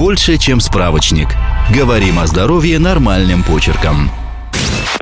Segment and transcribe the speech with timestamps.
[0.00, 1.28] больше, чем справочник.
[1.74, 4.10] Говорим о здоровье нормальным почерком.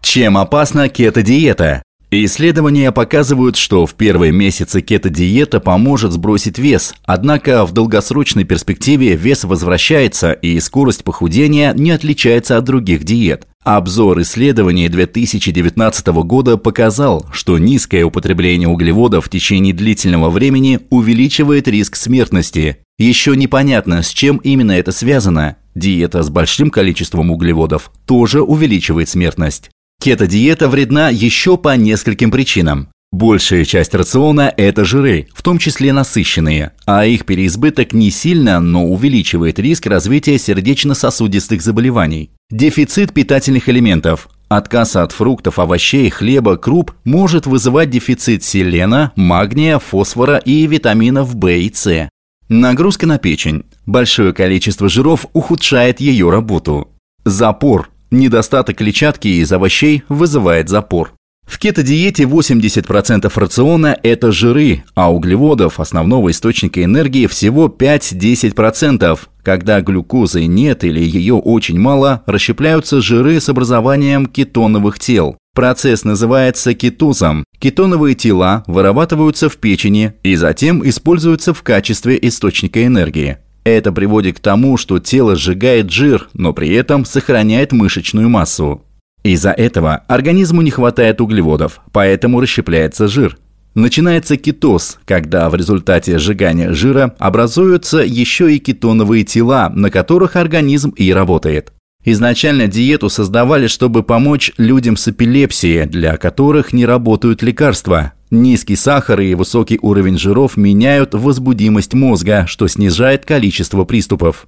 [0.03, 1.85] Чем опасна кето-диета?
[2.11, 9.45] Исследования показывают, что в первые месяцы кето-диета поможет сбросить вес, однако в долгосрочной перспективе вес
[9.45, 13.47] возвращается и скорость похудения не отличается от других диет.
[13.71, 21.97] Обзор исследований 2019 года показал, что низкое употребление углеводов в течение длительного времени увеличивает риск
[21.97, 22.79] смертности.
[22.97, 25.57] Еще непонятно, с чем именно это связано.
[25.75, 29.69] Диета с большим количеством углеводов тоже увеличивает смертность.
[30.01, 32.89] Кето-диета вредна еще по нескольким причинам.
[33.11, 38.87] Большая часть рациона– это жиры, в том числе насыщенные, а их переизбыток не сильно, но
[38.87, 42.31] увеличивает риск развития сердечно-сосудистых заболеваний.
[42.51, 44.29] Дефицит питательных элементов.
[44.49, 51.47] Отказ от фруктов, овощей, хлеба, круп может вызывать дефицит селена, магния, фосфора и витаминов В
[51.49, 52.09] и С.
[52.49, 53.65] Нагрузка на печень.
[53.85, 56.89] Большое количество жиров ухудшает ее работу.
[57.25, 57.91] Запор.
[58.11, 61.13] Недостаток клетчатки из овощей вызывает запор.
[61.49, 69.19] В кето-диете 80% рациона– это жиры, а углеводов, основного источника энергии, всего 5-10%.
[69.43, 75.39] Когда глюкозы нет или ее очень мало, расщепляются жиры с образованием кетоновых тел.
[75.55, 77.45] Процесс называется кетозом.
[77.59, 83.39] Кетоновые тела вырабатываются в печени и затем используются в качестве источника энергии.
[83.65, 88.85] Это приводит к тому, что тело сжигает жир, но при этом сохраняет мышечную массу.
[89.23, 93.37] Из-за этого организму не хватает углеводов, поэтому расщепляется жир.
[93.75, 100.91] Начинается кетоз, когда в результате сжигания жира образуются еще и кетоновые тела, на которых организм
[100.91, 101.73] и работает.
[102.05, 108.15] Изначально диету создавали, чтобы помочь людям с эпилепсией, для которых не работают лекарства.
[108.31, 114.47] Низкий сахар и высокий уровень жиров меняют возбудимость мозга, что снижает количество приступов.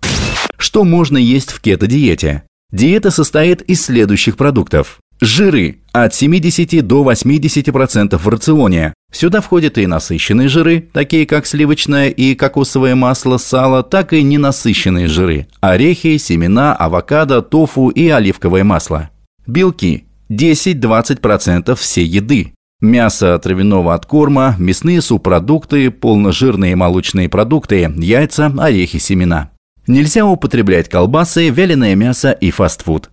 [0.57, 2.45] Что можно есть в кето-диете?
[2.73, 5.01] Диета состоит из следующих продуктов.
[5.21, 8.95] Жиры от 70 до 80% в рационе.
[9.13, 15.09] Сюда входят и насыщенные жиры, такие как сливочное и кокосовое масло, сало, так и ненасыщенные
[15.09, 19.11] жиры– орехи, семена, авокадо, тофу и оливковое масло.
[19.47, 22.55] Белки– 10-20% всей еды.
[22.81, 29.51] Мясо травяного откорма, мясные субпродукты, полножирные молочные продукты, яйца, орехи, семена.
[29.87, 33.11] Нельзя употреблять колбасы, вяленое мясо и фастфуд.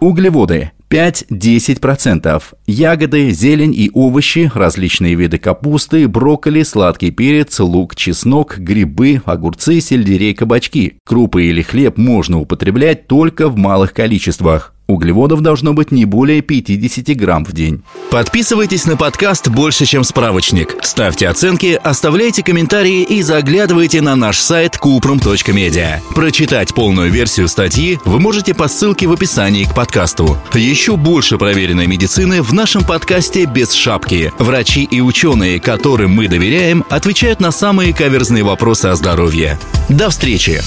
[0.00, 2.42] Углеводы 5-10%.
[2.66, 10.34] Ягоды, зелень и овощи, различные виды капусты, брокколи, сладкий перец, лук, чеснок, грибы, огурцы, сельдерей,
[10.34, 10.98] кабачки.
[11.04, 14.74] Крупы или хлеб можно употреблять только в малых количествах.
[14.90, 17.82] Углеводов должно быть не более 50 грамм в день.
[18.10, 20.76] Подписывайтесь на подкаст «Больше, чем справочник».
[20.80, 26.00] Ставьте оценки, оставляйте комментарии и заглядывайте на наш сайт kuprum.media.
[26.14, 30.38] Прочитать полную версию статьи вы можете по ссылке в описании к подкасту.
[30.54, 34.32] Еще больше проверенной медицины в нашем подкасте «Без шапки».
[34.38, 39.58] Врачи и ученые, которым мы доверяем, отвечают на самые каверзные вопросы о здоровье.
[39.90, 40.62] До встречи!